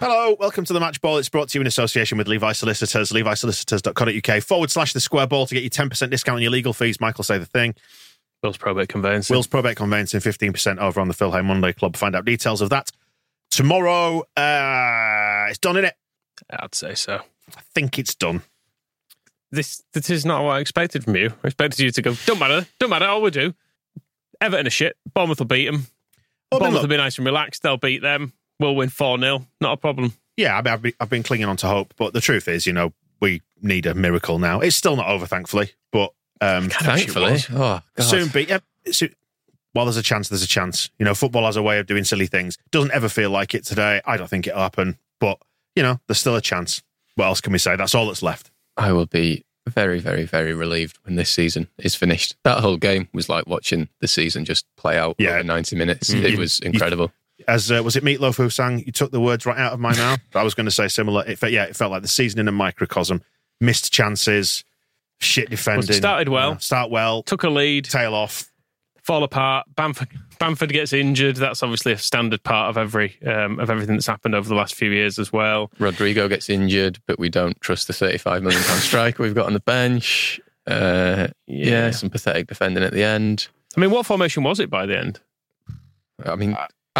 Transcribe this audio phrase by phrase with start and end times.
[0.00, 1.18] Hello, welcome to the Match Ball.
[1.18, 5.46] It's brought to you in association with Levi Solicitors, levisolicitors.co.uk forward slash the square ball
[5.46, 7.02] to get you 10% discount on your legal fees.
[7.02, 7.74] Michael, say the thing.
[8.42, 9.34] Will's probate conveyancing.
[9.34, 11.98] Will's probate conveyancing, 15% over on the Phil Hay Monday Club.
[11.98, 12.90] Find out details of that
[13.50, 14.20] tomorrow.
[14.38, 15.94] Uh, it's done, is it?
[16.48, 17.16] I'd say so.
[17.54, 18.40] I think it's done.
[19.50, 21.34] This this is not what I expected from you.
[21.44, 23.52] I expected you to go, don't matter, don't matter, all we do.
[24.40, 24.96] Everton are shit.
[25.12, 25.88] Bournemouth will beat them.
[26.50, 27.62] Bournemouth will be nice and relaxed.
[27.62, 28.32] They'll beat them.
[28.60, 29.46] We'll win 4 0.
[29.60, 30.12] Not a problem.
[30.36, 32.66] Yeah, I mean, I've been, I've been clinging on to hope, but the truth is,
[32.66, 34.60] you know, we need a miracle now.
[34.60, 37.38] It's still not over, thankfully, but um, Thankfully.
[37.52, 38.02] Oh, God.
[38.04, 38.44] soon be.
[38.44, 38.58] Yeah,
[38.92, 39.08] so,
[39.72, 40.88] while there's a chance, there's a chance.
[40.98, 42.56] You know, football has a way of doing silly things.
[42.70, 44.00] Doesn't ever feel like it today.
[44.06, 45.38] I don't think it'll happen, but
[45.76, 46.82] you know, there's still a chance.
[47.16, 47.76] What else can we say?
[47.76, 48.50] That's all that's left.
[48.76, 52.34] I will be very, very, very relieved when this season is finished.
[52.44, 55.30] That whole game was like watching the season just play out Yeah.
[55.34, 56.10] over 90 minutes.
[56.12, 56.22] Mm.
[56.24, 57.12] It You- was you- incredible.
[57.50, 58.78] As uh, was it Meatloaf who sang?
[58.86, 60.20] You took the words right out of my mouth.
[60.36, 61.24] I was going to say similar.
[61.26, 63.22] It felt, yeah, it felt like the season in a microcosm.
[63.60, 64.62] Missed chances,
[65.18, 65.92] shit defending.
[65.92, 66.52] started well.
[66.52, 68.52] Uh, start well, Took a lead, tail off.
[69.02, 69.66] fall apart.
[69.74, 70.08] Bamford
[70.38, 71.36] Bamford gets injured.
[71.36, 74.76] That's obviously a standard part of every um, of everything that's happened over the last
[74.76, 75.72] few years as well.
[75.80, 79.54] Rodrigo gets injured, but we don't trust the 35 million pound striker we've got on
[79.54, 80.40] the bench.
[80.68, 81.90] Uh, yeah.
[81.90, 83.48] some pathetic defending at the end.
[83.76, 85.18] I mean, what formation was it by the end?
[86.24, 86.56] I mean,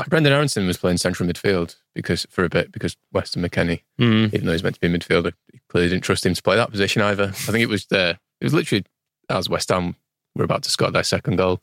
[0.09, 4.33] Brenden Aaronson was playing central midfield because for a bit because Weston McKennie, Mm.
[4.33, 5.33] even though he's meant to be a midfielder,
[5.69, 7.25] clearly didn't trust him to play that position either.
[7.28, 8.84] I think it was the it was literally
[9.28, 9.97] as West Ham
[10.34, 11.61] were about to score their second goal.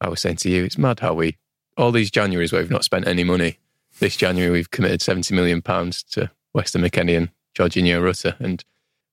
[0.00, 1.36] I was saying to you, it's mad how we
[1.76, 3.58] all these Januaries where we've not spent any money.
[4.00, 8.64] This January we've committed seventy million pounds to Weston McKennie and Georginio Rutter and.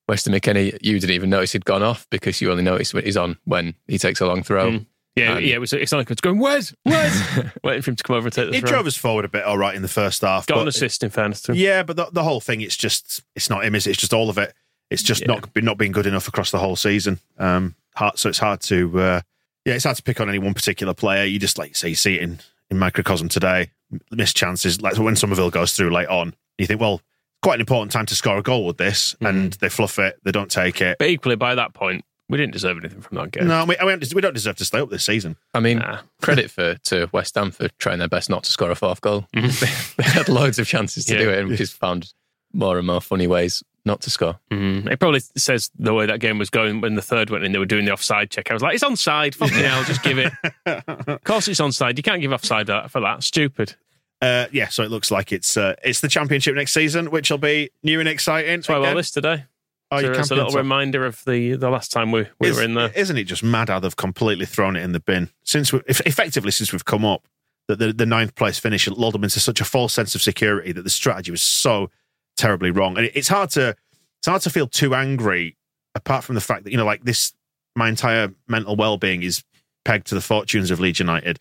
[0.10, 3.16] Weston McKennie, you didn't even notice he'd gone off because you only notice when he's
[3.16, 4.72] on when he takes a long throw.
[4.72, 4.86] Mm.
[5.16, 5.56] Yeah, And- yeah.
[5.56, 5.74] It was.
[5.74, 6.40] It's not like it's going.
[6.40, 7.22] Where's Where's
[7.64, 8.70] waiting for him to come over and take the It throw.
[8.72, 10.48] drove us forward a bit, all right, in the first half.
[10.48, 11.58] Got but- an assist in fairness to him.
[11.60, 13.92] Yeah, but the, the whole thing, it's just, it's not him, is it?
[13.92, 14.54] It's just all of it.
[14.90, 15.28] It's just Yeah.
[15.28, 17.20] not not being good enough across the whole season.
[17.38, 19.22] Um, hard, so it's hard to, uh,
[19.66, 21.24] yeah, it's hard to pick on any one particular player.
[21.26, 23.70] You just like you say, you see it in in microcosm today.
[24.12, 27.02] Missed chances, like when Summerville goes through late on, you think, well,
[27.44, 29.30] quite an important time to score a goal with this, Mm.
[29.30, 30.98] and they fluff it, they don't take it.
[30.98, 33.48] But equally, by that point, we didn't deserve anything from that game.
[33.48, 35.38] No, we, I we don't deserve to stay up this season.
[35.54, 36.00] I mean, Nah.
[36.22, 39.28] credit for to West Ham for trying their best not to score a fourth goal.
[39.34, 41.20] they had loads of chances to Mm-hmm.
[41.22, 41.26] Yeah.
[41.28, 42.12] do it, and we just found
[42.52, 44.40] more and more funny ways not to score.
[44.52, 44.90] Mm.
[44.92, 47.52] It probably says the way that game was going when the third went in.
[47.52, 48.50] They were doing the offside check.
[48.50, 49.36] I was like, "It's onside.
[49.36, 50.32] Fucking hell, just give it."
[51.08, 51.98] of course, it's onside.
[51.98, 53.24] You can't give offside for that.
[53.24, 53.76] Stupid.
[54.22, 57.38] Uh, yeah, so it looks like it's uh, it's the championship next season, which will
[57.38, 58.56] be new and exciting.
[58.56, 58.92] That's why we're Again.
[58.92, 59.44] on this today.
[59.94, 62.64] Oh, so it's a little reminder of the the last time we, we Is- were
[62.64, 62.92] in there.
[62.96, 66.06] Isn't it just mad how they've completely thrown it in the bin since we, eff-
[66.06, 67.28] effectively since we've come up
[67.68, 70.72] that the, the ninth place finish lulled them into such a false sense of security
[70.72, 71.90] that the strategy was so
[72.36, 73.76] terribly wrong, and it, it's hard to
[74.20, 75.58] it's hard to feel too angry
[75.96, 77.34] apart from the fact that you know like this
[77.76, 79.44] my entire mental well being is
[79.86, 81.40] pegged to the fortunes of Leeds United,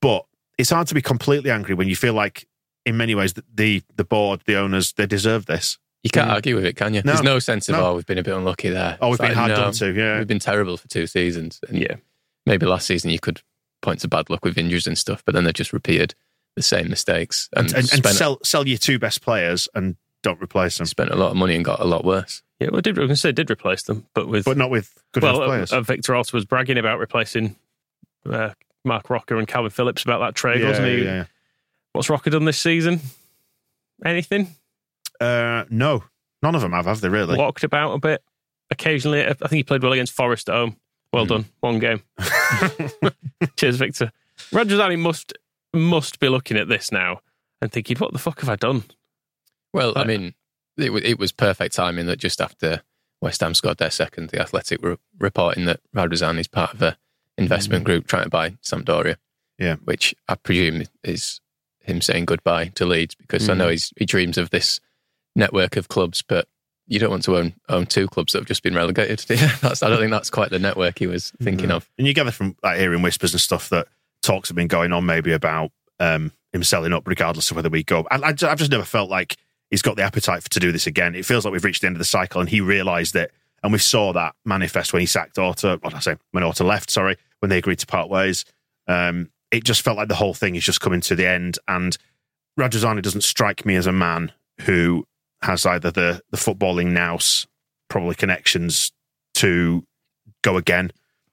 [0.00, 0.26] but
[0.58, 2.46] it's hard to be completely angry when you feel like
[2.84, 5.78] in many ways the the, the board the owners they deserve this.
[6.06, 7.02] You can't argue with it, can you?
[7.04, 7.12] No.
[7.12, 7.86] There's no sense of No.
[7.86, 8.98] oh, we've been a bit unlucky there.
[9.00, 10.18] Oh, we've It's been like, hard no, done to, yeah.
[10.18, 11.60] we've been terrible for two seasons.
[11.68, 11.96] And Yeah.
[12.46, 13.40] maybe last season you could
[13.82, 16.14] point to bad luck with injuries and stuff, but then they just repeated
[16.56, 20.40] the same mistakes and, and, and spent, sell sell your two best players and don't
[20.42, 20.86] replace them.
[20.86, 22.42] spent a lot of money and got a lot worse.
[22.58, 25.22] Yeah, well, did, I was say did replace them, but with But not with good
[25.22, 25.72] well, enough uh, players.
[25.74, 27.54] uh, Victor also was bragging about replacing
[28.24, 28.50] uh,
[28.84, 31.04] Marc Roca and Kalvin Phillips about that trade, yeah, wasn't he?
[31.04, 31.24] yeah,
[31.92, 33.00] What's Roca done this season?
[34.04, 34.54] Anything?
[35.20, 35.26] Yeah.
[35.26, 36.04] Uh, no,
[36.42, 37.36] none of them have, have they really?
[37.36, 38.22] Walked about a bit
[38.70, 39.24] occasionally.
[39.26, 40.76] I think he played well against Forest at home.
[41.12, 41.28] Well Hmm.
[41.28, 42.02] done, one game.
[43.56, 44.12] Cheers, Victor.
[44.52, 45.32] Radrizzani must
[45.72, 47.20] must be looking at this now
[47.60, 48.84] and thinking, what the fuck have I done?
[49.72, 50.34] Well, I mean,
[50.78, 52.82] it, wa- it was perfect timing that just after
[53.20, 56.96] West Ham scored their second, the Athletic were reporting that Radrizzani is part of a
[57.38, 59.16] investment group trying to buy Sampdoria.
[59.58, 59.76] Yeah.
[59.84, 61.40] which I presume is
[61.80, 64.80] him saying goodbye to Leeds because I know he's, he dreams of this
[65.36, 66.48] network of clubs, but
[66.88, 69.18] you don't want to own own two clubs that have just been relegated.
[69.60, 71.88] that's, I don't think that's quite the network he was thinking of.
[71.98, 73.88] And you gather from like, hearing whispers and stuff that
[74.22, 77.82] talks have been going on maybe about um, him selling up, regardless of whether we
[77.82, 78.06] go.
[78.10, 79.36] I, I've just never felt like
[79.70, 81.14] he's got the appetite for, to do this again.
[81.14, 83.32] It feels like we've reached the end of the cycle, and he realised it.
[83.62, 85.78] And we saw that manifest when he sacked Orta.
[85.80, 86.16] What I say?
[86.30, 88.44] When Orta left, sorry, when they agreed to part ways.
[88.86, 91.58] Um, it just felt like the whole thing is just coming to the end.
[91.66, 91.96] And
[92.58, 95.06] Radrizzani doesn't strike me as a man who
[95.42, 97.46] has either the the footballing nous,
[97.88, 98.92] probably connections
[99.34, 99.84] to
[100.42, 100.90] go again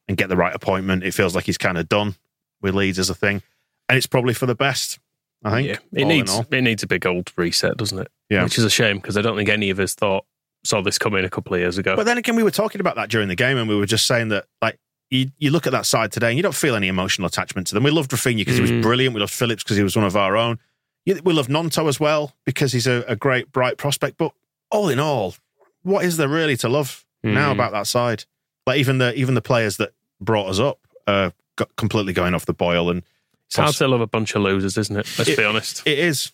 [0.08, 1.04] and get the right appointment.
[1.04, 2.16] It feels like he's kind of done
[2.62, 3.42] with Leeds as a thing,
[3.90, 5.00] and it's probably for the best.
[5.46, 5.68] I think.
[5.68, 8.08] yeah, it needs it needs a big old reset, doesn't it?
[8.30, 8.44] Yeah.
[8.44, 10.26] which is a shame because I don't think any of us thought
[10.64, 11.96] saw this coming a couple of years ago.
[11.96, 14.06] But then again, we were talking about that during the game, and we were just
[14.06, 14.78] saying that like.
[15.10, 17.76] You, you look at that side today and you don't feel any emotional attachment to
[17.76, 17.84] them.
[17.84, 18.82] We loved Raphinha because he was Mm.
[18.82, 19.14] brilliant.
[19.14, 20.58] We loved Phillips because he was one of our own.
[21.06, 24.18] You- We love Gnonto as well because he's a, a great, bright prospect.
[24.18, 24.32] But
[24.72, 25.36] all in all,
[25.84, 27.54] what is there really to love now Mm.
[27.54, 28.26] about that side?
[28.66, 29.92] Like even the even the players that
[30.22, 33.04] brought us up are got completely going off the boil, and
[33.48, 35.08] it's hard to love a bunch of losers, isn't it?
[35.18, 35.82] Let's It- be honest.
[35.86, 36.32] it is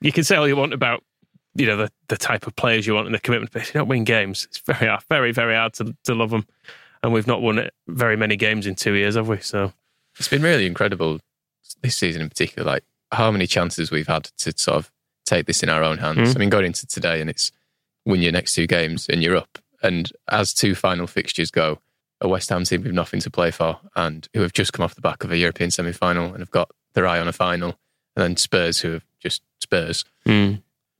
[0.00, 1.02] You can say all you want about
[1.54, 3.80] you know the, the type of players you want and the commitment, but if you
[3.80, 6.46] don't win games, it's very hard, very very hard to to love them.
[7.02, 9.38] And we've not won very many games in two years, have we?
[9.40, 9.72] So
[10.20, 11.18] It's been really incredible
[11.82, 14.90] this season in particular, like how many chances we've had to sort of
[15.24, 16.32] take this in our own hands.
[16.32, 16.36] Mm.
[16.36, 17.52] I mean, going into today and it's
[18.04, 19.58] win your next two games and you're up.
[19.82, 21.78] And as two final fixtures go,
[22.20, 24.94] a West Ham team with nothing to play for and who have just come off
[24.94, 27.78] the back of a European semi final and have got their eye on a final,
[28.16, 30.04] and then Spurs who have just Spurs.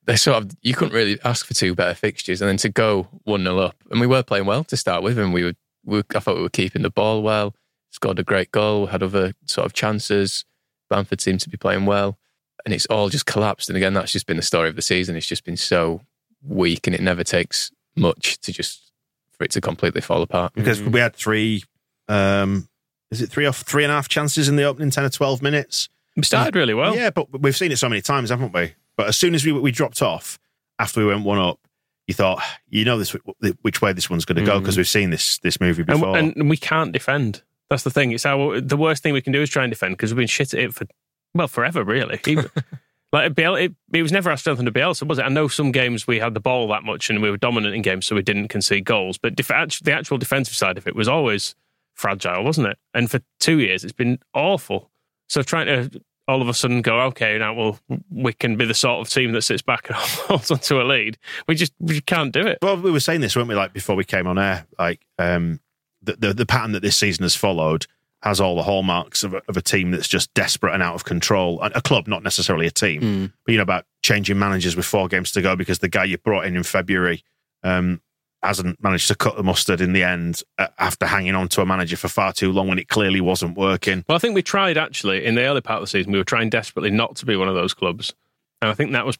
[0.04, 3.06] They sort of you couldn't really ask for two better fixtures, and then to go
[3.22, 5.54] one 0 up, and we were playing well to start with, and we were,
[5.84, 7.54] we were I thought we were keeping the ball well,
[7.90, 10.44] scored a great goal, had other sort of chances.
[10.92, 12.18] Bamford seemed to be playing well,
[12.66, 13.70] and it's all just collapsed.
[13.70, 15.16] And again, that's just been the story of the season.
[15.16, 16.02] It's just been so
[16.46, 18.92] weak, and it never takes much to just
[19.30, 20.52] for it to completely fall apart.
[20.54, 21.64] because we had three.
[22.08, 22.68] Um,
[23.10, 25.40] is it three or three and a half chances in the opening ten or twelve
[25.40, 25.88] minutes?
[26.14, 26.94] we started really well.
[26.94, 28.74] yeah, but we've seen it so many times, haven't we?
[28.96, 30.38] But as soon as we we dropped off
[30.78, 31.58] after we went one up,
[32.06, 33.16] you thought you know this
[33.62, 36.16] which way this one's going to go because we've seen this this movie and, before.
[36.16, 37.42] and we can't defend.
[37.72, 38.12] That's the thing.
[38.12, 40.26] It's our the worst thing we can do is try and defend because we've been
[40.26, 40.84] shit at it for
[41.32, 42.20] well forever, really.
[42.26, 42.50] Even-
[43.14, 45.22] like Biel, it, it was never our strength under Bielsa, was it?
[45.22, 47.80] I know some games we had the ball that much and we were dominant in
[47.80, 49.16] games, so we didn't concede goals.
[49.16, 49.48] But def-
[49.82, 51.54] the actual defensive side of it was always
[51.94, 52.78] fragile, wasn't it?
[52.92, 54.90] And for two years, it's been awful.
[55.30, 57.78] So trying to all of a sudden go, okay, now well,
[58.10, 61.16] we can be the sort of team that sits back and holds onto a lead.
[61.48, 62.58] We just we can't do it.
[62.60, 63.54] Well, we were saying this, weren't we?
[63.54, 65.58] Like before we came on air, like um,
[66.02, 67.86] the, the the pattern that this season has followed
[68.22, 71.04] has all the hallmarks of a, of a team that's just desperate and out of
[71.04, 71.60] control.
[71.60, 75.08] A, a club, not necessarily a team, but you know about changing managers with four
[75.08, 77.22] games to go because the guy you brought in in February
[77.62, 78.00] um,
[78.42, 81.66] hasn't managed to cut the mustard in the end uh, after hanging on to a
[81.66, 84.04] manager for far too long when it clearly wasn't working.
[84.08, 86.12] Well, I think we tried actually in the early part of the season.
[86.12, 88.14] We were trying desperately not to be one of those clubs,
[88.60, 89.18] and I think that was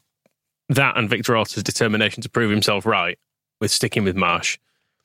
[0.69, 3.19] that and Victor Orta's determination to prove himself right
[3.61, 4.59] with sticking with Marsch.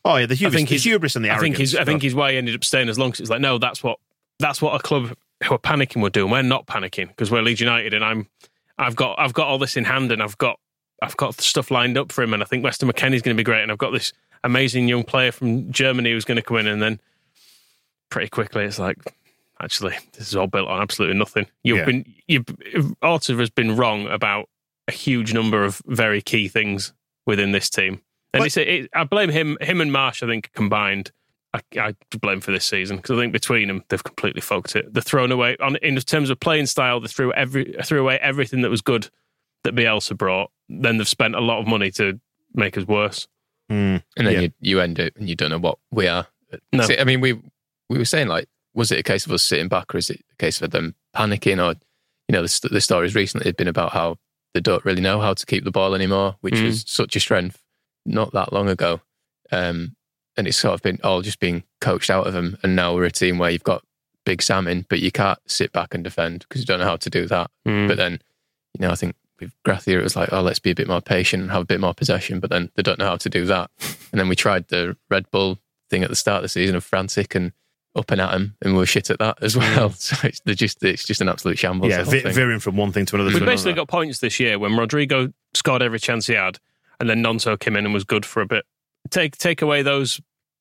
[0.05, 1.43] Oh yeah, the hubris, I think the he's- hubris and the I arrogance.
[1.43, 3.41] think he's I think he's why he ended up staying as long as it's like
[3.41, 3.99] no, that's what
[4.39, 5.13] that's what a club
[5.43, 6.25] who are panicking would do.
[6.27, 8.27] We're not panicking because we're Leeds United, and I'm
[8.77, 10.59] I've got I've got all this in hand, and I've got
[11.01, 13.43] I've got stuff lined up for him, and I think Weston McKennie's going to be
[13.43, 14.13] great, and I've got this
[14.43, 16.99] amazing young player from Germany who's going to come in, and then
[18.09, 18.97] pretty quickly it's like
[19.59, 21.45] actually this is all built on absolutely nothing.
[21.63, 21.85] You've Yeah.
[21.85, 22.45] been you
[23.01, 24.47] Orta has been wrong about
[24.87, 26.93] a huge number of very key things
[27.25, 28.01] within this team.
[28.37, 30.23] And But- it's, it, I blame him, him and Marsch.
[30.23, 31.11] I think combined,
[31.53, 34.93] I, I blame for this season because I think between them they've completely fucked it.
[34.93, 36.99] They're thrown away on in terms of playing style.
[36.99, 39.09] They threw every threw away everything that was good
[39.63, 40.51] that Bielsa brought.
[40.69, 42.19] Then they've spent a lot of money to
[42.53, 43.27] make us worse.
[43.71, 44.01] Mm.
[44.15, 44.39] and then Yeah.
[44.41, 46.27] you, you end it and you don't know what we are.
[46.71, 46.83] No.
[46.83, 47.33] See, I mean, we
[47.89, 50.21] we were saying like, was it a case of us sitting back, or is it
[50.31, 51.77] a case of them panicking, or
[52.29, 54.17] you know, the, st- the stories recently had been about how
[54.53, 56.65] they don't really know how to keep the ball anymore, which Mm.
[56.65, 57.61] was such a strength
[58.07, 59.01] not that long ago,
[59.51, 59.95] um,
[60.35, 63.05] and it's sort of been all just being coached out of them, and now we're
[63.05, 63.83] a team where you've got
[64.25, 66.97] big Sam in, but you can't sit back and defend because you don't know how
[66.97, 67.49] to do that.
[67.67, 67.87] Mm.
[67.87, 68.19] But then,
[68.73, 71.01] you know, I think with Gracia, it was like, oh, let's be a bit more
[71.01, 72.39] patient and have a bit more possession.
[72.39, 73.71] But then they don't know how to do that.
[74.09, 75.59] And then we tried the Red Bull
[75.89, 77.51] thing at the start of the season of frantic and
[77.93, 79.89] up and at him, and we were shit at that as well.
[79.97, 81.91] So it's just it's just an absolute shambles.
[81.91, 83.31] yeah, ve- veering from one thing to another.
[83.31, 83.81] We basically another.
[83.81, 86.57] got points this year when Rodrigo scored every chance he had,
[86.99, 88.65] and then Gnonto came in and was good for a bit.
[89.09, 90.19] Take take away those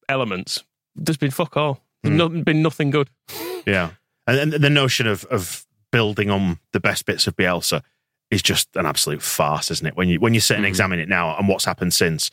[0.09, 0.63] elements.
[0.95, 1.83] There's been fuck all.
[2.03, 2.17] There's Hmm.
[2.19, 3.09] no, been nothing good.
[3.67, 3.91] Yeah,
[4.29, 7.83] and, and the notion of of building on the best bits of Bielsa
[8.31, 9.97] is just an absolute farce, isn't it?
[9.97, 10.69] When you when you sit and Mhm.
[10.69, 12.31] examine it now and what's happened since,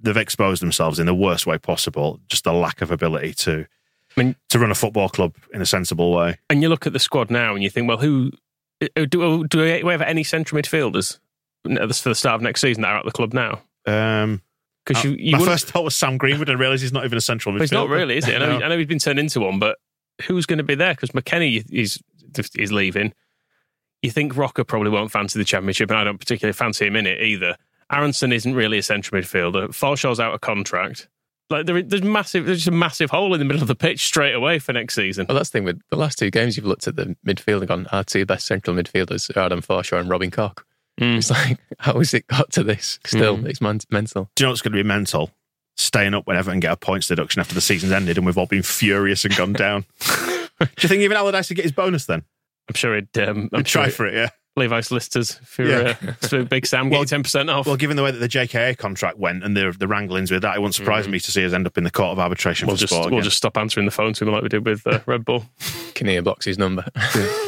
[0.00, 2.20] they've exposed themselves in the worst way possible.
[2.28, 3.66] Just the lack of ability to
[4.16, 6.38] I mean- to run a football club in a sensible way.
[6.48, 8.30] And you look at the squad now and you think, well, who
[8.96, 11.18] uh, do do we have any central midfielders
[11.64, 13.60] for the start of next season that are at the club now?
[13.86, 14.42] Um,
[14.84, 17.18] Because you, you my wouldn't- first thought was Sam Greenwood, and realised he's not even
[17.18, 17.58] a central midfielder.
[17.58, 18.34] But it's not really, is it?
[18.36, 18.64] I know, No.
[18.64, 19.78] I know he's been turned into one, but
[20.26, 20.94] who's going to be there?
[20.94, 21.98] Because McKennie is
[22.56, 23.12] is leaving.
[24.02, 27.06] You think Roca probably won't fancy the championship, and I don't particularly fancy him in
[27.06, 27.56] it either.
[27.90, 29.68] Aaronson isn't really a central midfielder.
[29.68, 31.08] Forshaw's out of contract.
[31.50, 34.04] Like there, there's massive, there's just a massive hole in the middle of the pitch
[34.06, 35.24] straight away for next season.
[35.26, 36.56] Well, that's the thing with the last two games.
[36.56, 39.98] You've looked at the midfield and gone, our two best central midfielders are Adam Forshaw
[39.98, 40.64] and Robin Koch.
[40.98, 41.18] Mm.
[41.18, 42.98] It's like, how has it got to this?
[43.06, 43.46] Still, Mm.
[43.46, 44.30] it's man- mental.
[44.34, 45.30] Do you know what's going to be mental?
[45.76, 48.46] Staying up whenever and get a points deduction after the season's ended, and we've all
[48.46, 49.84] been furious and gone down.
[50.60, 52.24] Do you think even Allardyce would get his bonus then?
[52.68, 53.16] I'm sure he'd.
[53.16, 54.28] Um, I'm He'd try for it, yeah.
[54.56, 55.94] Levi solicitors for, Yeah.
[56.04, 57.64] uh, for Big Sam Well- ten percent off.
[57.64, 60.56] Well, given the way that the JKA contract went and the the wranglings with that,
[60.56, 62.74] it wouldn't surprise me to see us end up in the court of arbitration we'll
[62.74, 63.12] for just sport.
[63.12, 65.44] we'll just stop answering the phone to him like we did with uh, Red Bull.
[65.94, 66.84] Kinnear blocks his number.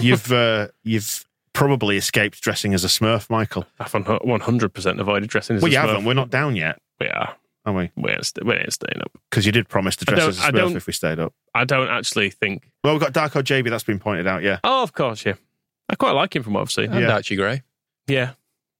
[0.01, 1.27] you've uh, you've
[1.61, 3.67] probably escaped dressing as a Smurf, Michael.
[3.79, 5.87] I've one hundred percent avoided dressing as Well, a you Smurf.
[5.89, 6.05] haven't.
[6.07, 7.37] We're not down yet, We are.
[7.67, 7.91] are we?
[7.97, 9.13] We ain't, st- we ain't staying up.
[9.31, 11.35] Because you did promise to dress as a Smurf if we stayed up.
[11.55, 12.71] I don't actually think.
[12.83, 13.69] Well, we've got Darko Gyabi.
[13.69, 14.43] That's been pointed out.
[14.43, 14.61] Yeah.
[14.65, 15.35] Oh, of course, yeah.
[15.91, 16.91] I quite like him from what I've seen.
[16.93, 17.13] and Yeah.
[17.13, 17.63] Archie Gray.
[18.07, 18.33] Yeah,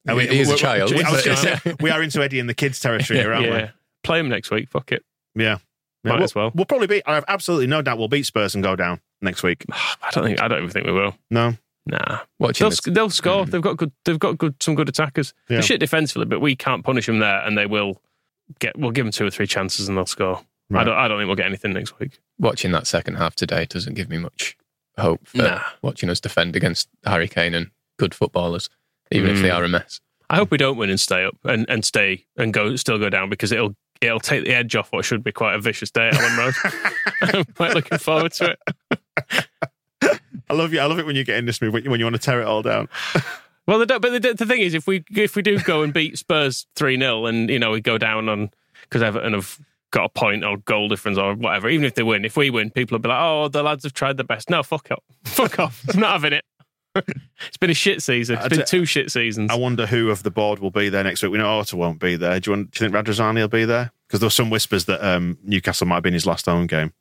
[0.09, 0.91] Are we- he is a we're- child.
[0.91, 3.69] we- but- gonna say, we are into Eddie and the kids territory here, aren't yeah.
[4.03, 4.69] Play him next week.
[4.69, 5.05] Fuck it.
[5.35, 5.43] we?
[5.43, 5.59] Yeah.
[6.03, 6.51] Might we'll, as well.
[6.55, 7.03] We'll probably beat.
[7.05, 9.63] I have absolutely no doubt we'll beat Spurs and go down next week.
[9.71, 10.41] I don't think.
[10.41, 11.15] I don't even think we will.
[11.29, 11.55] No.
[11.87, 13.45] Nah, Watching they'll, this, they'll score.
[13.45, 13.91] They've got good.
[14.05, 14.61] They've got good.
[14.61, 15.33] Some good attackers.
[15.49, 15.55] Yeah.
[15.57, 18.01] They're shit defensively, but we can't punish them there, and they will
[18.59, 18.77] get.
[18.77, 20.41] We'll give them two or three chances, and they'll score.
[20.73, 20.95] I don't.
[20.97, 22.19] I don't think we'll get anything next week.
[22.39, 24.55] watching that second half today doesn't give me much
[24.97, 25.61] hope for Nah.
[25.81, 28.69] watching us defend against Harry Kane and good footballers,
[29.11, 29.55] even if they Mm.
[29.57, 29.99] are a mess.
[30.29, 33.09] I hope we don't win and stay up and, and stay and go still go
[33.09, 36.07] down because it'll it'll take the edge off what should be quite a vicious day
[36.07, 36.53] at Elland Road.
[37.35, 39.47] I'm quite looking forward to it.
[40.51, 40.81] I love you.
[40.81, 42.21] I love it when you get in this mood when you, when you want to
[42.21, 42.89] tear it all down.
[43.67, 46.17] Well, the, but the, the thing is, if we if we do go and beat
[46.17, 48.49] Spurs three 0 and you know we go down on
[48.81, 49.59] because Everton have
[49.91, 52.71] got a point or goal difference or whatever, even if they win, if we win,
[52.71, 55.59] people will be like, "Oh, the lads have tried their best." No, fuck up, fuck
[55.59, 55.85] off.
[55.93, 56.43] I'm not having it.
[56.95, 58.39] it's been a shit season.
[58.39, 59.51] It's been two shit seasons.
[59.51, 61.31] I wonder who of the board will be there next week.
[61.31, 62.39] We know Orta won't be there.
[62.39, 63.91] Do you, want, do you think Radrizzani will be there?
[64.07, 66.91] Because there were some whispers that um, Newcastle might have been his last home game.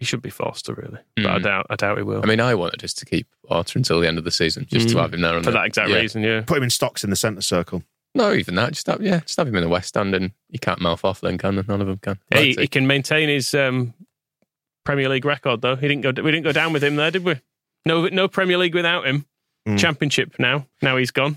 [0.00, 1.42] He should be forced to really, but I Mm.
[1.44, 1.66] doubt.
[1.70, 2.22] I doubt he will.
[2.22, 4.88] I mean, I wanted us to keep Orta until the end of the season, just
[4.88, 5.00] to Mm.
[5.02, 5.34] have him there.
[5.34, 5.96] on for the- that exact yeah.
[5.98, 6.40] reason, yeah.
[6.40, 7.84] Put him in stocks in the centre circle.
[8.14, 8.72] No, even that.
[8.72, 11.20] Just have, yeah, just have him in the West Stand, and you can't mouth off.
[11.20, 11.62] Then can they?
[11.68, 12.18] none of them can.
[12.32, 13.94] Hey, Right, he can maintain his um,
[14.84, 15.76] Premier League record though.
[15.76, 16.10] He didn't go.
[16.22, 17.36] We didn't go down with him there, did we?
[17.84, 19.26] No, no Premier League without him.
[19.68, 19.78] Mm.
[19.78, 20.66] Championship now.
[20.82, 21.36] Now he's gone.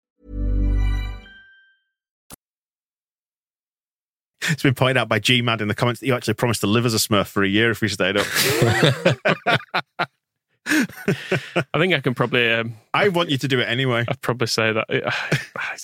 [4.49, 6.67] It's been pointed out by G Mad in the comments that you actually promised to
[6.67, 8.25] live as a Smurf for a year if we stayed up.
[10.67, 12.51] I think I can probably.
[12.51, 14.05] Um, I want you to do it anyway.
[14.07, 14.85] I'd probably say that.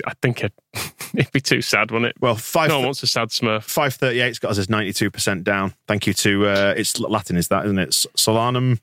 [0.06, 0.54] I think it'd,
[1.16, 2.16] it'd be too sad, wouldn't it?
[2.20, 2.70] Well, five.
[2.70, 3.64] No one wants a sad Smurf.
[3.64, 5.74] Five thirty-eight's got us as ninety-two percent down.
[5.88, 7.90] Thank you to uh, it's Latin, is that isn't it?
[7.90, 8.80] Solanum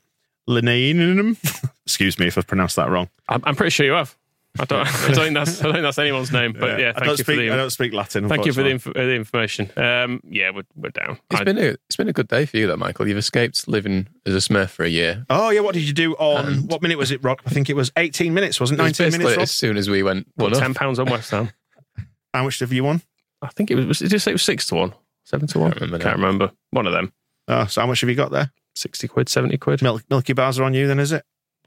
[0.47, 1.37] linearinum.
[1.85, 3.09] Excuse me if I've pronounced that wrong.
[3.29, 4.15] I'm, I'm pretty sure you have.
[4.59, 6.93] I don't, I don't think that's I don't think that's anyone's name, but yeah, I
[6.93, 7.25] thank don't you speak.
[7.25, 8.29] for the I don't speak Latin.
[8.29, 9.69] thank you for the, inf- uh, the information.
[9.77, 11.19] Um, yeah, we're we're down.
[11.31, 13.07] It's I- been a it's been a good day for you, though, Michael.
[13.07, 15.25] You've escaped living as a Smurf for a year.
[15.29, 17.39] Oh yeah, what did you do on And- what minute was it, Rob?
[17.45, 18.83] I think it was eighteen minutes, wasn't it?
[18.83, 19.31] It Nineteen minutes.
[19.37, 19.43] Rob?
[19.43, 21.49] as soon as we went one ten pounds on West Ham.
[22.33, 23.01] How much have you won?
[23.41, 23.99] I think it was.
[23.99, 24.93] Did you say it was six to one,
[25.25, 25.71] seven to one?
[25.71, 26.51] Can't remember Can't remember.
[26.71, 27.11] One of them.
[27.47, 28.51] Oh, so how much have you got there?
[28.75, 29.81] Sixty quid, seventy quid.
[29.81, 31.23] Mil- Milky bars are on you, then is it?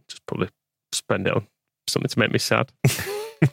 [0.08, 0.48] Just probably
[0.92, 1.46] spend it on
[1.88, 2.72] something to make me sad.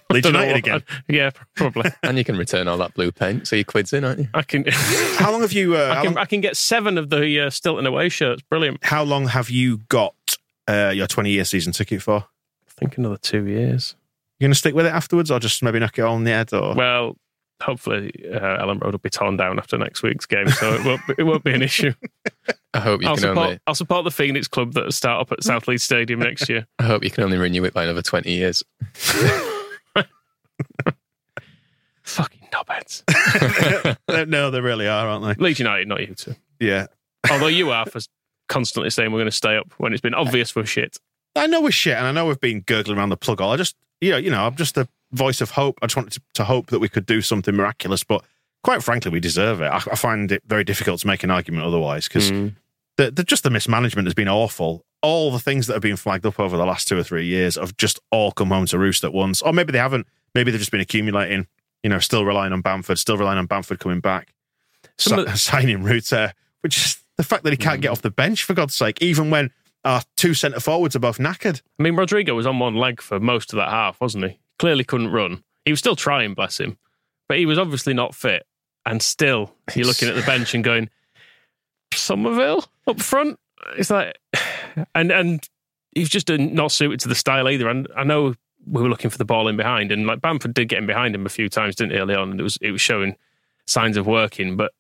[0.09, 0.83] Leeds Don't know United what- again.
[1.07, 1.91] yeah, probably.
[2.03, 4.27] And you can return all that blue paint, so your quid's in, aren't you?
[4.33, 4.65] I can.
[5.17, 5.75] How long have you?
[5.75, 6.05] Uh, I can.
[6.05, 8.41] long, I can get seven of the uh, Stilton away shirts.
[8.49, 8.83] Brilliant.
[8.83, 10.15] how long have you got
[10.67, 12.17] uh, your twenty-year season ticket for?
[12.67, 13.95] I think another two years.
[14.39, 16.51] You're going to stick with it afterwards, or just maybe knock it on the head?
[16.51, 17.15] Or Well,
[17.62, 21.01] hopefully uh, Elland Road will be torn down after next week's game, so it won't.
[21.07, 21.93] Be, it won't be an issue.
[22.74, 23.38] I hope you I'll can support.
[23.45, 26.67] only I'll support the Phoenix Club that start up at South Leeds Stadium next year.
[26.79, 28.63] I hope you can only renew it by another twenty years.
[32.03, 34.27] Fucking knobheads.
[34.27, 35.43] no, they really are, aren't they?
[35.43, 36.35] Leeds United, not you two.
[36.59, 36.88] Yeah,
[37.31, 38.00] Although you are for
[38.47, 40.97] constantly saying we're going to stay up when it's been obvious we're shit.
[41.35, 43.51] I know we're shit, and I know we've been gurgling around the plug hole.
[43.51, 45.79] I just, you know, you know, I'm just a voice of hope.
[45.81, 48.23] I just wanted to, to hope that we could do something miraculous, but
[48.63, 49.65] quite frankly, we deserve it.
[49.67, 52.55] I, I find it very difficult to make an argument otherwise because Mm.
[52.97, 54.83] the, the, just the mismanagement has been awful.
[55.01, 57.55] All the things that have been flagged up over the last two or three years
[57.55, 59.41] have just all come home to roost at once.
[59.41, 60.07] Or maybe they haven't.
[60.33, 61.45] Maybe they've just been accumulating.
[61.83, 64.33] You know, still relying on Bamford, still relying on Bamford coming back,
[64.97, 68.09] Some Si- of- signing Rutter, which is the fact that he can't get off the
[68.09, 69.51] bench for God's sake, even when
[69.85, 71.61] our two centre forwards are both knackered.
[71.79, 74.39] I mean, Rodrigo was on one leg for most of that half, wasn't he?
[74.57, 75.43] Clearly couldn't run.
[75.63, 76.77] He was still trying, bless him,
[77.29, 78.45] but he was obviously not fit.
[78.85, 80.89] And still, you're looking at the bench and going,
[81.93, 83.39] Summerville up front.
[83.77, 84.17] It's like,
[84.95, 85.48] and and
[85.93, 87.69] he's just not suited to the style either.
[87.69, 88.35] And I know
[88.67, 91.15] we were looking for the ball in behind, and like Bamford did get in behind
[91.15, 92.31] him a few times, didn't he, early on?
[92.31, 93.15] And it was it was showing
[93.65, 94.71] signs of working, but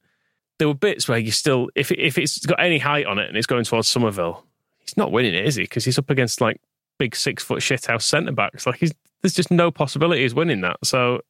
[0.59, 3.37] there were bits where you still, if if it's got any height on it and
[3.37, 4.45] it's going towards Summerville,
[4.85, 5.63] he's not winning it, is he?
[5.63, 6.59] Because he's up against like
[6.97, 8.65] big six foot shithouse centre backs.
[8.65, 10.77] Like he's there's just no possibility he's winning that.
[10.83, 11.21] So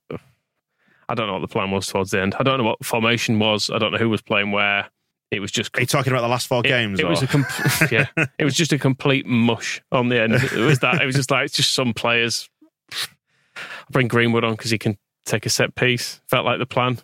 [1.08, 2.36] I don't know what the plan was towards the end.
[2.40, 3.70] I don't know what formation was.
[3.70, 4.90] I don't know who was playing where.
[5.32, 7.00] It was just Are you talking about the last four it, games?
[7.00, 7.46] It was a com-
[7.92, 8.06] yeah.
[8.38, 10.34] It was just a complete mush on the end.
[10.36, 11.02] It was that.
[11.02, 12.50] It was just like it's just some players.
[12.94, 16.22] I'll bring Greenwood on because he can take a set piece.
[16.30, 17.00] Felt like the plan.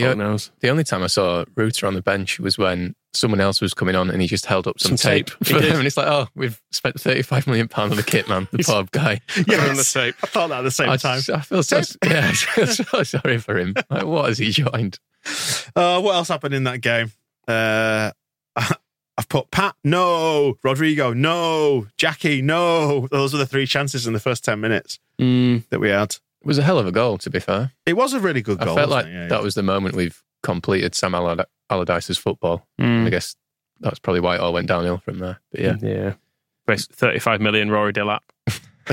[0.00, 0.50] The, o- knows.
[0.60, 3.94] the only time I saw Rutter on the bench was when someone else was coming
[3.96, 5.26] on and he just held up some, Some tape.
[5.26, 5.64] tape, for did.
[5.64, 5.78] them.
[5.78, 8.46] And it's like, oh, we've spent £35 million on the kit, man.
[8.50, 9.20] The He's- poor guy.
[9.46, 9.68] Yes.
[9.70, 10.14] on the tape.
[10.22, 11.20] I thought that at the same I, time.
[11.20, 13.74] just- I feel so, yeah, I feel so sorry for him.
[13.90, 14.98] Like, what has he joined?
[15.74, 17.10] Uh, what else happened in that game?
[17.48, 18.10] Uh,
[19.18, 20.58] I've put Pat, no.
[20.62, 21.86] Rodrigo, no.
[21.96, 23.08] Jackie, no.
[23.10, 26.16] Those were the three chances in the first 10 minutes Mm, that we had.
[26.46, 27.72] It was a hell of a goal, to be fair.
[27.86, 28.76] It was a really good I goal.
[28.76, 29.06] felt like?
[29.06, 29.40] Yeah, that yeah.
[29.42, 32.68] was the moment we've completed Sam Allard- Allardyce's football.
[32.80, 33.34] mm, I guess
[33.80, 35.40] that's probably why it all went downhill from there.
[35.50, 36.14] But yeah, yeah.
[36.66, 38.20] Bas- Thirty-five million Rory Delap.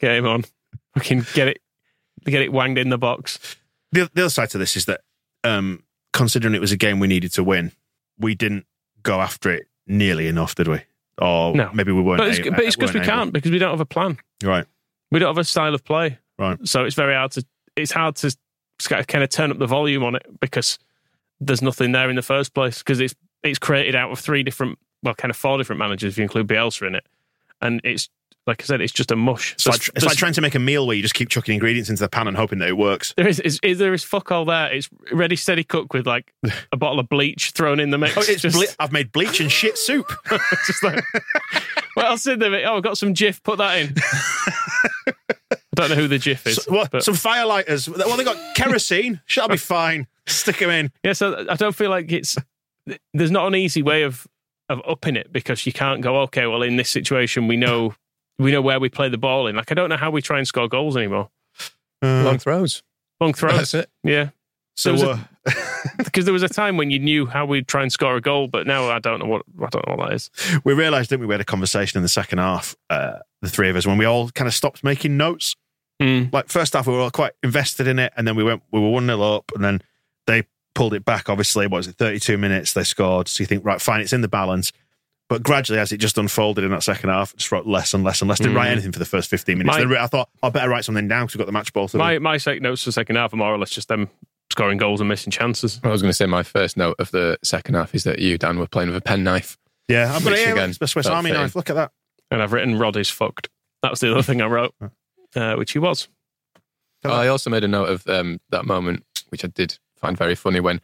[0.00, 0.44] get him on.
[1.00, 1.58] can get it.
[2.24, 3.56] Get it wanged in the box.
[3.90, 5.02] the, the other side to this is that
[5.44, 5.82] um,
[6.14, 7.72] considering it was a game we needed to win,
[8.18, 8.64] we didn't
[9.02, 10.80] go after it nearly enough, did we?
[11.18, 11.70] Or No.
[11.74, 12.18] maybe we weren't.
[12.18, 13.10] But it's, a- but it's because we able.
[13.10, 14.16] can't because we don't have a plan.
[14.42, 14.64] Right.
[15.10, 16.18] We don't have a style of play.
[16.42, 16.58] Right.
[16.66, 18.36] So it's very hard to it's hard to
[18.88, 20.78] kind of turn up the volume on it because
[21.40, 24.78] there's nothing there in the first place because it's it's created out of three different
[25.04, 27.06] well kind of four different managers if you include Bielsa in it
[27.60, 28.08] and it's
[28.44, 29.54] like I said it's just a mush.
[29.54, 31.88] It's, like, it's like trying to make a meal where you just keep chucking ingredients
[31.88, 33.14] into the pan and hoping that it works.
[33.16, 34.72] there is, is, is there is fuck all there.
[34.72, 36.34] It's ready steady cook with like
[36.72, 38.16] a bottle of bleach thrown in the mix.
[38.16, 40.10] Oh, it's just, ble- I've made bleach and shit soup.
[40.66, 41.04] just like
[41.94, 42.68] what else in there?
[42.68, 43.42] Oh, I've got some jiff.
[43.42, 43.94] Put that in.
[45.72, 46.56] I don't know who the Jif is.
[46.56, 47.88] So- what, but- some firelighters.
[47.88, 49.20] Well, they got kerosene.
[49.34, 50.06] That'll be fine.
[50.26, 50.92] Stick them in.
[51.02, 52.36] Yeah, so I don't feel like it's
[53.14, 54.26] there's not an easy way of
[54.68, 57.94] of upping it because you can't go, okay, well, in this situation, we know
[58.38, 59.56] we know where we play the ball in.
[59.56, 61.28] Like, I don't know how we try and score goals anymore.
[62.02, 62.82] Uh, Long throws.
[63.20, 63.56] Long throws.
[63.56, 63.90] That's it.
[64.02, 64.30] Yeah.
[64.76, 65.08] so there
[65.46, 65.52] uh,
[65.98, 68.46] Because there was a time when you knew how we'd try and score a goal,
[68.48, 70.30] but now I don't know what I don't know what that is.
[70.64, 71.26] we realised, didn't we?
[71.26, 74.04] We had a conversation in the second half, uh, the three of us, when we
[74.04, 75.54] all kind of stopped making notes.
[76.00, 76.32] Mm.
[76.32, 78.80] Like first half, we were all quite invested in it, and then we went, we
[78.80, 79.82] were one 0 up, and then
[80.26, 81.28] they pulled it back.
[81.28, 81.96] Obviously, what was it?
[81.96, 83.28] Thirty two minutes they scored.
[83.28, 84.72] So you think, right, fine, it's in the balance.
[85.28, 88.04] But gradually, as it just unfolded in that second half, I just wrote less and
[88.04, 88.38] less and less.
[88.38, 89.76] Didn't write anything for the first fifteen minutes.
[89.78, 91.88] My- Then I thought I better write something down because we've got the match ball.
[91.88, 92.20] To My do.
[92.20, 94.08] my sec notes for the second half are more or less just them
[94.50, 95.80] scoring goals and missing chances.
[95.84, 98.36] I was going to say my first note of the second half is that you,
[98.36, 99.56] Dan, were playing with a penknife.
[99.88, 100.52] Yeah, I'm going to Which here.
[100.52, 101.42] again the Swiss Army fitting.
[101.42, 101.56] knife.
[101.56, 101.92] Look at that.
[102.30, 103.48] And I've written Rod is fucked.
[103.82, 104.74] That was the other thing I wrote,
[105.36, 106.08] uh, which he was.
[107.04, 110.34] Oh, I also made a note of um, that moment, which I did find very
[110.36, 110.80] funny when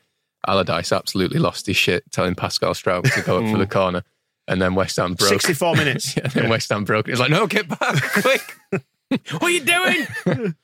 [0.46, 4.02] Allardyce absolutely lost his shit, telling Pascal Struijk to go up for the corner,
[4.48, 5.28] and then West Ham broke.
[5.30, 6.16] Sixty four minutes.
[6.16, 7.06] Yeah, and then West Ham broke.
[7.08, 8.56] He's like, "No, get back, quick!"
[9.32, 10.54] What are you doing?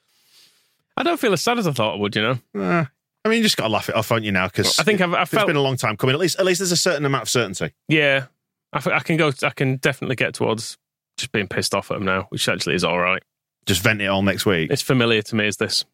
[0.97, 2.39] I don't feel as sad as I thought I would, you know?
[2.55, 2.85] Uh,
[3.25, 4.33] I mean, you just got to laugh it off, haven't you?
[4.33, 6.15] Now because I think I've, I it's felt it's been a long time coming.
[6.15, 7.73] At least, at least there's a certain amount of certainty.
[7.89, 8.27] Yeah,
[8.73, 9.33] I, f- I can go.
[9.43, 10.77] I can definitely get towards
[11.17, 13.23] just being pissed off at him now, which actually is all right.
[13.67, 14.71] Just vent it all next week.
[14.71, 15.85] It's familiar to me as this.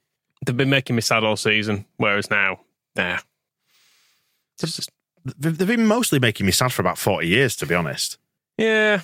[0.44, 2.60] They've been making me sad all season, whereas now,
[2.96, 3.18] nah.
[4.62, 4.90] It's just
[5.38, 8.18] They've been mostly making me sad for about forty years, to be honest.
[8.56, 9.02] yeah,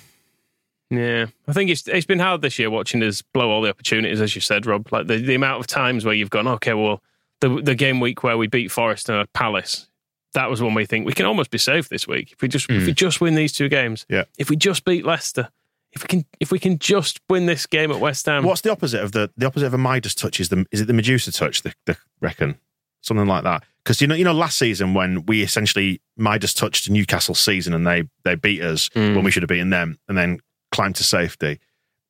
[0.89, 1.27] yeah.
[1.47, 4.33] I think it's it's been hard this year watching us blow all the opportunities, as
[4.33, 4.91] you said, Rob.
[4.91, 7.03] Like the, the amount of times where you've gone, okay, well,
[7.41, 9.89] the the game week where we beat Forest and Palace.
[10.33, 12.69] That was when we think we can almost be safe this week if we just
[12.69, 12.95] if we mm.
[12.95, 14.05] just win these two games.
[14.09, 14.25] Yeah.
[14.37, 15.49] If we just beat Leicester,
[15.93, 18.43] if we can if we can just win this game at West Ham.
[18.43, 20.39] What's the opposite of the the opposite of a Midas touch?
[20.39, 21.61] Is the is it the Medusa touch?
[21.63, 22.57] The, the reckon
[23.01, 23.63] something like that.
[23.83, 27.87] Because you know, you know, last season when we essentially Midas touched Newcastle season and
[27.87, 30.39] they they beat us when we should have beaten them, and then
[30.71, 31.59] climbed to safety.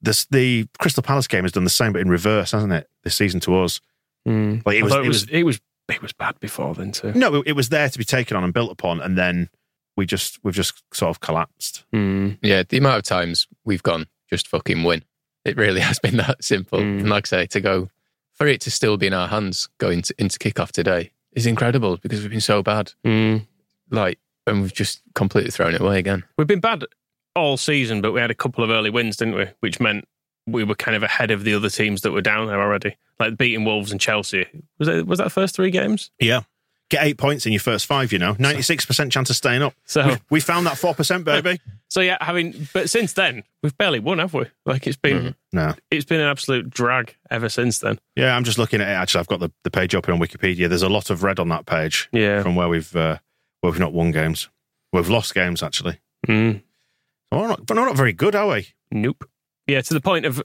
[0.02, 2.90] This the Crystal Palace game has done the same, but in reverse, hasn't it?
[3.04, 3.80] This season to us,
[4.28, 4.62] Mm.
[4.66, 7.14] like it I was, it was, it was it was bad before then too.
[7.14, 9.50] no, it, it was there to be taken on and built upon, and then
[9.98, 11.84] we just we've just sort of collapsed.
[11.94, 12.38] Mm.
[12.42, 15.04] Yeah, the amount of times we've gone just fucking win.
[15.44, 16.80] It really has been that simple.
[16.80, 17.00] Mm.
[17.00, 17.90] And like I say, to go
[18.34, 21.98] for it to still be in our hands going to, into kickoff today is incredible
[21.98, 22.94] because we've been so bad.
[23.04, 23.48] Mm.
[23.90, 26.24] Like, and we've just completely thrown it away again.
[26.38, 26.86] We've been bad
[27.36, 29.48] all season, but we had a couple of early wins, didn't we?
[29.60, 30.08] Which meant
[30.46, 33.38] we were kind of ahead of the other teams that were down there already, like
[33.38, 34.46] beating Wolves and Chelsea.
[34.80, 36.12] Was it was that first three games?
[36.20, 36.42] Yeah,
[36.90, 38.12] get eight points in your first five.
[38.12, 39.74] You know, ninety six percent chance of staying up.
[39.86, 41.60] So We, we found that four percent, baby.
[41.90, 44.46] so yeah, having but since then we've barely won, have we?
[44.66, 45.74] Like it's been No.
[45.92, 48.00] it's been an absolute drag ever since then.
[48.16, 48.92] Yeah, I'm just looking at it.
[48.92, 50.70] Actually, I've got the, the page open on Wikipedia.
[50.70, 52.42] There's a lot of red on that page Yeah.
[52.44, 53.18] from where we've uh,
[53.62, 54.50] where we've not won games.
[54.94, 56.00] We've lost games actually.
[56.28, 56.62] Mm.
[57.32, 58.70] We're not, we're not very good, are we?
[58.92, 59.30] Nope.
[59.68, 60.42] Yeah, to the point of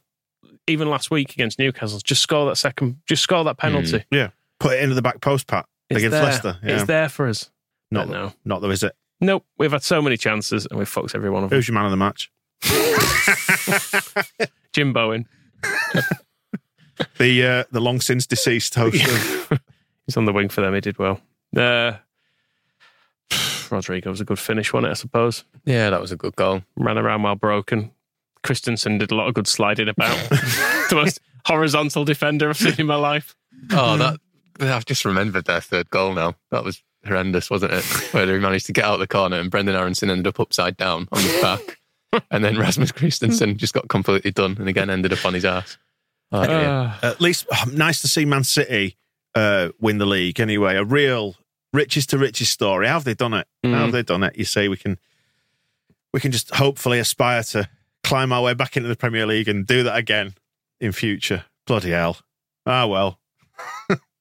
[0.67, 4.05] even last week against Newcastle, just score that second, just score that penalty.
[4.11, 6.23] Yeah, put it into the back post, Pat It's against there.
[6.25, 6.59] Leicester.
[6.63, 6.75] Yeah.
[6.75, 7.51] It's there for us.
[7.91, 8.33] Not But no.
[8.45, 8.95] not though, is it?
[9.21, 9.45] Nope.
[9.59, 11.59] We've had so many chances and we've fucked every one of them.
[11.59, 12.31] Who's your man of the match?
[14.73, 15.27] Jim Bowen.
[17.19, 19.05] The uh, the long since deceased host
[19.51, 19.61] of
[20.07, 20.75] He's on the wing for them.
[20.75, 21.21] He did well.
[21.57, 21.93] Uh,
[23.71, 24.91] Rodrigo was a good finish, wasn't it?
[24.91, 25.45] I suppose.
[25.65, 26.63] Yeah, that was a good goal.
[26.77, 27.93] Ran around while broken.
[28.45, 30.17] Kristensen did a lot of good sliding about.
[30.31, 33.37] the most horizontal defender I've seen in my life.
[33.73, 34.19] Oh, that
[34.71, 36.35] I've just remembered their third goal now.
[36.51, 37.85] That was horrendous, wasn't it?
[38.13, 40.77] Where they managed to get out of the corner and Brenden Aaronson ended up upside
[40.77, 41.79] down on his back.
[42.31, 45.79] and then Rasmus Kristensen just got completely done and again ended up on his ass.
[46.31, 46.97] Oh, yeah.
[47.03, 48.97] Uh, at least oh, nice to see Man City
[49.35, 50.77] uh, win the league anyway.
[50.77, 51.37] A real
[51.73, 52.87] riches to riches story.
[52.87, 53.47] How have they done it?
[53.65, 53.79] How Mm.
[53.81, 54.37] have they done it?
[54.37, 54.99] You say we can
[56.13, 57.69] we can just hopefully aspire to
[58.05, 60.35] climb our way back into the Premier League and do that again
[60.81, 61.45] in future.
[61.67, 62.19] Bloody hell.
[62.67, 63.19] Ah well.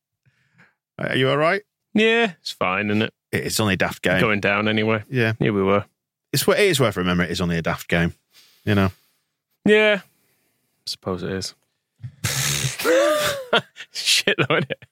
[1.10, 1.62] Are you all right?
[1.94, 3.14] yeah, it's fine, isn't it?
[3.32, 4.20] It's only a daft game.
[4.20, 5.04] Going down anyway.
[5.10, 5.86] Yeah, Here we were.
[6.34, 7.30] it's it is worth remembering.
[7.30, 8.14] It is only a daft game.
[8.66, 8.92] You know.
[9.66, 10.02] Yeah.
[10.86, 11.56] suppose it is.
[13.92, 14.86] Shit, though, isn't it?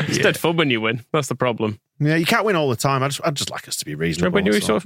[0.00, 1.04] It's dead fun when you win.
[1.12, 1.78] That's the problem.
[2.00, 3.02] Yeah, you can't win all the time.
[3.02, 4.26] I just I'd just like us to be reasonable.
[4.26, 4.80] remember when you used to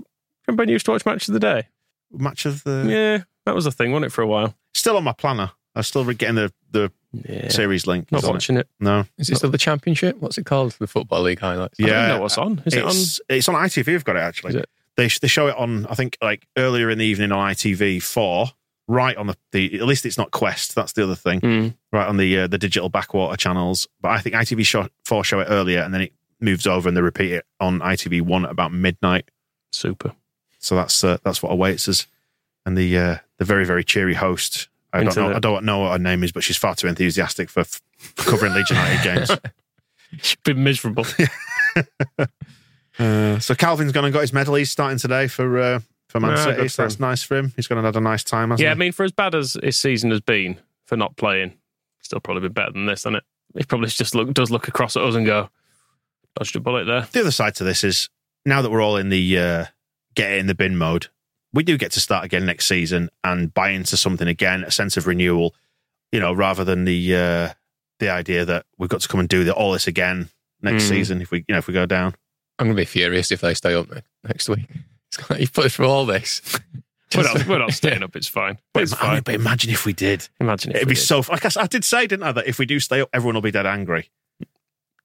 [0.46, 1.68] remember when you used to watch Match of the Day?
[2.12, 4.54] Match of the Yeah, that was a thing, wasn't it, for a while?
[4.74, 5.52] still on my planner.
[5.76, 7.48] I'm still getting the the Yeah.
[7.48, 8.10] series link.
[8.10, 8.34] Not It's on it.
[8.34, 8.68] watching it.
[8.80, 9.06] No.
[9.18, 10.16] Is it still the championship?
[10.18, 10.72] What's it called?
[10.78, 11.78] The Football League highlights.
[11.78, 12.08] Yeah, I don't Yeah.
[12.16, 12.62] know what's on.
[12.66, 12.90] Is it on?
[12.90, 13.86] it's, it's on ITV.
[13.92, 14.50] We've got it actually.
[14.50, 14.68] Is it?
[14.96, 15.86] They they show it on.
[15.86, 18.46] I think like earlier in the evening on ITV four.
[18.88, 20.74] Right on the, the at least it's not Quest.
[20.76, 21.40] That's the other thing.
[21.40, 21.68] Hmm.
[21.92, 23.88] Right on the uh, the digital backwater channels.
[24.00, 26.96] But I think ITV show, four show it earlier, and then it moves over and
[26.96, 29.28] they repeat it on ITV one at about midnight.
[29.72, 30.12] Super.
[30.60, 32.06] So that's uh, that's what awaits us.
[32.64, 34.68] And the uh, the very very cheery host.
[34.92, 35.28] I don't know.
[35.30, 37.80] the- I don't know what her name is, but she's far too enthusiastic for, f-
[37.98, 39.30] for covering Leeds United games.
[40.22, 41.04] She's been miserable.
[42.98, 44.54] Uh, so Kalvin's gone and got his medal.
[44.54, 46.68] He's starting today for uh, for Man City.
[46.68, 47.52] So that's nice for him.
[47.54, 48.50] He's going to have a nice time.
[48.50, 51.52] Hasn't yeah, I mean, for as bad as his season has been for not playing,
[52.00, 53.24] still probably been better than this, hasn't it?
[53.58, 55.50] He probably just look does look across at us and go,
[56.38, 57.02] dodged a bullet there.
[57.12, 58.08] the other side to this is
[58.46, 59.64] now that we're all in the uh,
[60.14, 61.08] get it in the bin mode,
[61.56, 64.96] we do get to start again next season and buy into something again, a sense
[64.96, 65.54] of renewal.
[66.12, 67.48] You know, rather than the uh,
[67.98, 70.28] the idea that we've got to come and do the, all this again
[70.62, 70.88] next Mm.
[70.88, 72.14] season if we you know if we go down.
[72.58, 73.88] I'm going to be furious if they stay up
[74.24, 74.66] next week.
[75.12, 76.42] It's like, you put us through all this.
[77.16, 78.16] We're not, we're not staying up.
[78.16, 78.58] It's fine.
[78.74, 79.14] But, It's I fine.
[79.14, 80.28] mean, but imagine if we did.
[80.40, 81.04] Imagine if It'd we be did.
[81.04, 81.22] so.
[81.30, 83.52] Like I did say, didn't I, that if we do stay up, everyone will be
[83.52, 84.10] dead angry.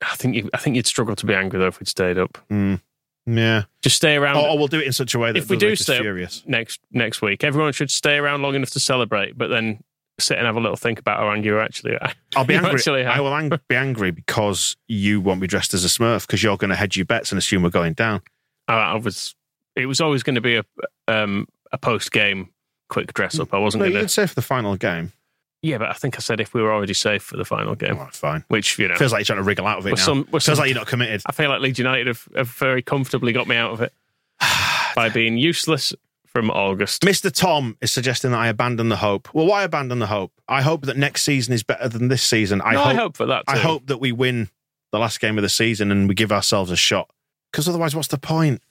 [0.01, 2.39] I think you, I think you'd struggle to be angry though if we'd stayed up.
[2.49, 2.81] Mm.
[3.25, 3.63] Yeah.
[3.81, 4.37] Just stay around.
[4.37, 6.43] Or, or we'll do it in such a way that if we do stay furious.
[6.45, 9.79] next next week, everyone should stay around long enough to celebrate, but then
[10.19, 11.97] sit and have a little think about how angry you actually.
[12.35, 12.71] I'll be angry.
[12.71, 13.17] actually have.
[13.17, 16.57] I will ang- be angry because you won't be dressed as a Smurf because you're
[16.57, 18.21] going to hedge your bets and assume we're going down.
[18.67, 19.35] I, I was.
[19.75, 20.63] It was always going to be a
[21.07, 22.49] um, a post game
[22.89, 23.53] quick dress up.
[23.53, 24.09] I wasn't No, going to.
[24.09, 25.13] say for the final game.
[25.61, 27.97] Yeah, but I think I said if we were already safe for the final game,
[27.99, 28.43] Oh, fine.
[28.47, 29.95] which you know, Feels like you're trying to wriggle out of it now.
[29.97, 31.21] some- Feels some- like you're not committed.
[31.27, 33.93] I feel like Leeds United have, have very comfortably got me out of it
[34.95, 35.93] by being useless
[36.25, 37.03] from August.
[37.03, 37.31] Mr.
[37.31, 39.29] Tom is suggesting that I abandon the hope.
[39.33, 40.31] Well, why abandon the hope?
[40.47, 42.61] I hope that next season is better than this season.
[42.63, 42.87] I No, hope.
[42.87, 43.43] I hope for that.
[43.47, 44.49] I hope that we win
[44.91, 47.09] the last game of the season and we give ourselves a shot.
[47.51, 48.63] Because otherwise, what's the point?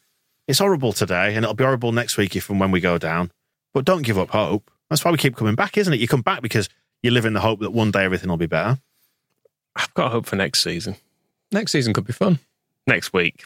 [0.49, 3.31] It's horrible today, and it'll be horrible next week if and when we go down.
[3.75, 4.71] But don't give up hope.
[4.89, 6.01] That's why we keep coming back, isn't it?
[6.01, 6.69] You come back because
[7.03, 8.79] you live in the hope that one day everything will be better.
[9.77, 10.97] I've got hope for next season.
[11.53, 12.39] Next season could be fun.
[12.87, 13.45] Next week,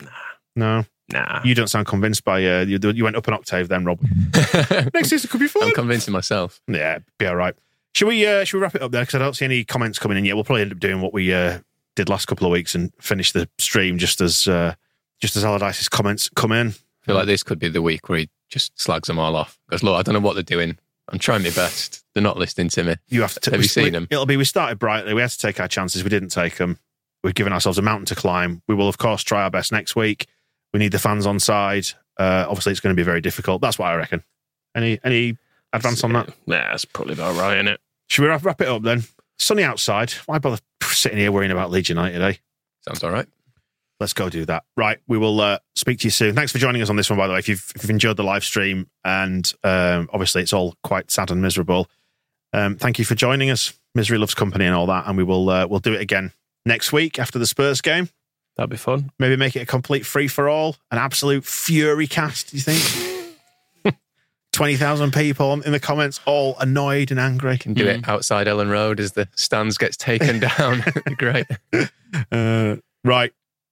[0.00, 0.10] nah,
[0.54, 1.40] No, nah.
[1.44, 2.78] you don't sound convinced by uh, you.
[2.92, 4.00] You went up an octave then, Rob.
[4.94, 5.64] Next season could be fun.
[5.64, 6.60] I'm convincing myself.
[6.68, 7.54] Yeah, be all right.
[7.94, 8.26] Should we?
[8.26, 9.02] Uh, should we wrap it up there?
[9.02, 10.34] Because I don't see any comments coming in yet.
[10.34, 11.60] We'll probably end up doing what we uh,
[11.94, 14.74] did last couple of weeks and finish the stream just as uh,
[15.20, 16.68] just as Allardyce's comments come in.
[16.68, 19.58] I feel like this could be the week where he just slags them all off.
[19.68, 20.78] Because, look, I don't know what they're doing.
[21.08, 22.04] I'm trying my best.
[22.14, 22.96] They're not listening to me.
[23.08, 23.50] You have to.
[23.50, 24.08] Have we- you seen we- them?
[24.10, 24.36] It'll be.
[24.36, 25.14] We started brightly.
[25.14, 26.02] We had to take our chances.
[26.02, 26.78] We didn't take them.
[27.22, 28.62] We've given ourselves a mountain to climb.
[28.68, 30.26] We will, of course, try our best next week.
[30.72, 31.86] We need the fans on side.
[32.18, 33.60] Uh, obviously, it's going to be very difficult.
[33.60, 34.22] That's what I reckon.
[34.74, 35.36] Any any
[35.72, 36.28] advance on that?
[36.46, 37.80] Yeah, that's probably about right, isn't it?
[38.08, 39.04] Should we wrap, wrap it up then?
[39.38, 40.12] Sunny outside.
[40.26, 42.20] Why bother sitting here worrying about Leeds United?
[42.22, 42.34] Eh?
[42.88, 43.26] Sounds all right.
[43.98, 44.64] Let's go do that.
[44.76, 44.98] Right.
[45.06, 46.34] We will uh, speak to you soon.
[46.34, 47.38] Thanks for joining us on this one, by the way.
[47.38, 51.30] If you've, if you've enjoyed the live stream, and um, obviously it's all quite sad
[51.30, 51.88] and miserable,
[52.52, 53.72] um, thank you for joining us.
[53.94, 55.06] Misery loves company and all that.
[55.06, 56.32] And we will uh, we'll do it again
[56.66, 58.10] next week after the Spurs game.
[58.56, 59.10] That'd be fun.
[59.18, 62.50] Maybe make it a complete free for all, an absolute fury cast.
[62.50, 63.12] Do you think?
[64.52, 67.58] Twenty thousand people in the comments, all annoyed and angry.
[67.58, 70.82] Can do it outside Elland Road as the stands gets taken down.
[71.18, 71.46] Great.
[72.32, 73.32] Uh, right.